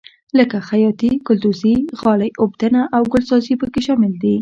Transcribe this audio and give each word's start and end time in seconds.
لکه 0.37 0.57
خیاطي 0.69 1.09
ګلدوزي 1.27 1.75
غالۍ 2.01 2.29
اوبدنه 2.41 2.81
او 2.95 3.01
ګلسازي 3.11 3.53
پکې 3.61 3.81
شامل 3.87 4.13
دي. 4.23 4.35